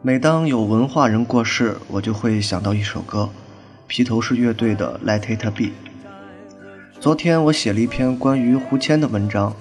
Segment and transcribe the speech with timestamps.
[0.00, 3.28] 每当有文化人过世，我就会想到一首歌，
[3.88, 5.64] 披头士乐队的《Let It Be》。
[7.00, 9.56] 昨天我写了一篇关于胡谦的文章，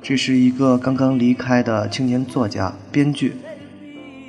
[0.00, 3.34] 这是一个刚刚离开的青年作家、编剧。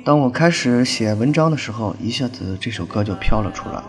[0.04, 3.80] 当我开始写文章的时候，一下子这首歌就飘了出来。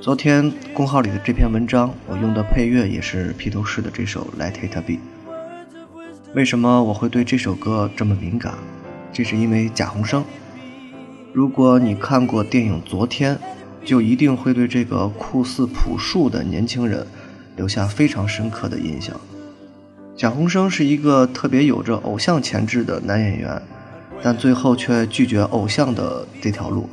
[0.00, 4.92] 昨天公号里的这篇文章，我用的配乐也是披头士的这首《Let It Be》。
[6.32, 8.54] 为什么我会对这首歌这么敏感？
[9.12, 10.24] 这是因为贾宏声。
[11.36, 13.36] 如果你看过电影《昨天》，
[13.84, 17.06] 就一定会对这个酷似朴树的年轻人
[17.56, 19.14] 留下非常深刻的印象。
[20.16, 23.60] 贾宏声是一个特别有着偶像潜质的男演员，
[24.22, 26.88] 但最后却拒绝偶像的这条路，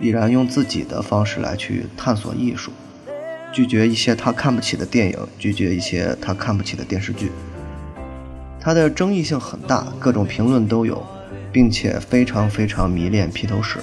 [0.00, 2.72] 毅然用自己的方式来去探索艺术，
[3.52, 7.30] 拒绝一些他看不起的电影，拒绝一些他看不起的电视剧。
[8.58, 11.06] 他的争议性很大，各种评论都有。
[11.56, 13.78] 并且非常非常迷恋披头士，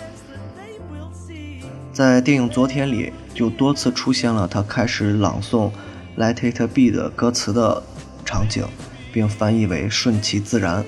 [1.92, 5.72] 在电影《昨天》里就多次出现了他开始朗诵
[6.16, 7.82] 《Let It Be》的歌词的
[8.24, 8.64] 场景，
[9.12, 10.86] 并翻译为“顺其自然”。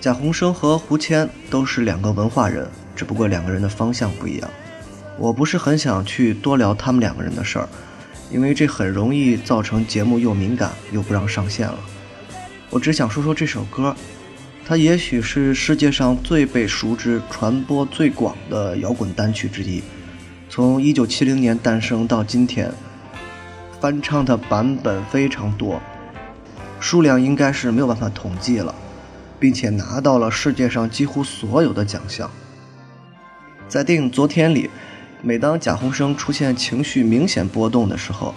[0.00, 4.50] 贾宏声和胡谦都是两个文化人，只不过两个人的方向不一样。
[5.16, 7.68] 我不是很想去多聊他们两个人的事儿，
[8.28, 11.78] 因为这很容易造成节目又敏感又不让上线了。
[12.70, 13.94] 我只想说说这首歌。
[14.70, 19.82] 它也许是世界上最被熟知、传播最广的摇滚单曲之一。
[20.48, 22.70] 从1970年诞生到今天，
[23.80, 25.82] 翻唱的版本非常多，
[26.78, 28.72] 数量应该是没有办法统计了，
[29.40, 32.30] 并且拿到了世界上几乎所有的奖项。
[33.66, 34.70] 在电影《昨天》里，
[35.20, 38.32] 每当贾宏声出现情绪明显波动的时候，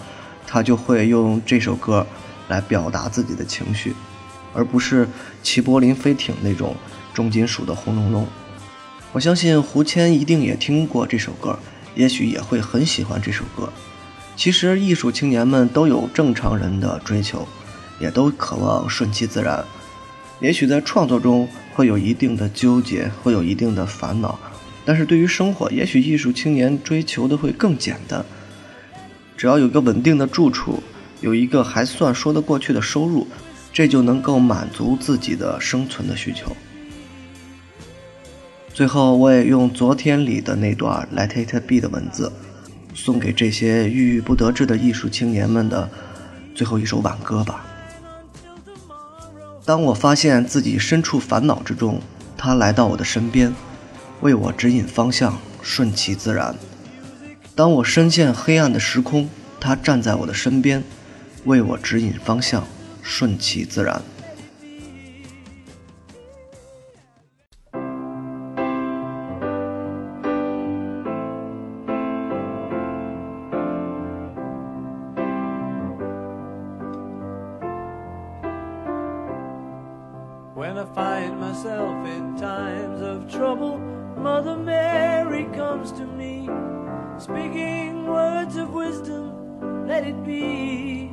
[0.48, 2.08] 他就会用这首歌
[2.48, 3.94] 来表达自己的情绪。
[4.54, 5.08] 而不是
[5.42, 6.76] 齐柏林飞艇那种
[7.14, 8.28] 重金属的轰隆隆。
[9.12, 11.60] 我相信胡谦一定也听过这首歌，
[11.96, 13.72] 也许也会很喜欢这首歌。
[14.36, 17.48] 其实艺术青年们都有正常人的追求，
[18.00, 19.64] 也都渴望顺其自然。
[20.40, 24.40] 也许在创作中会有一定的纠结，会有一定的烦恼，
[24.84, 28.26] 但是对于生活，也许艺术青年追求的会更简单。
[29.38, 30.82] 只要有个稳定的住处，
[31.22, 33.28] 有一个还算说得过去的收入。
[33.74, 36.56] 这就能够满足自己的生存的需求。
[38.72, 42.32] 最后，我也用昨天里的那段 “Let It Be” 的文字，
[42.94, 45.90] 送给这些郁郁不得志的艺术青年们的
[46.56, 47.66] 最后一首挽歌吧。
[49.66, 52.02] 当我发现自己身处烦恼之中，
[52.38, 53.54] 他来到我的身边，
[54.22, 56.54] 为我指引方向，顺其自然；
[57.56, 59.30] 当我深陷黑暗的时空，
[59.60, 60.84] 他站在我的身边，
[61.46, 62.64] 为我指引方向。
[63.03, 64.01] 顺其自然。
[80.55, 83.79] When I find myself in times of trouble,
[84.17, 86.49] Mother Mary comes to me,
[87.17, 91.13] speaking words of wisdom, let it be.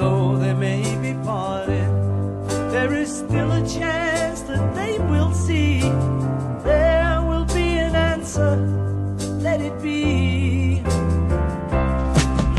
[0.00, 1.90] though they may be parted,
[2.72, 5.80] there is still a chance that they will see.
[6.70, 8.56] There will be an answer,
[9.46, 10.82] let it be.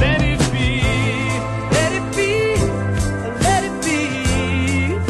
[0.04, 0.70] Let it be,
[1.78, 2.34] let it be,
[3.48, 4.00] let it be,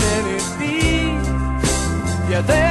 [0.06, 0.76] let it be.
[2.32, 2.71] Yeah, there